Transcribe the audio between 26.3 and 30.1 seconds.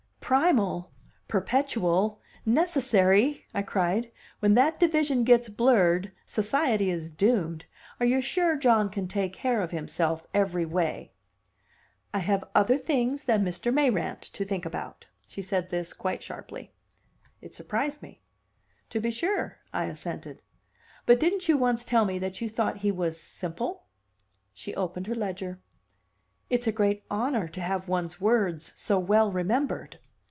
"It's a great honor to have one's words so well remembered."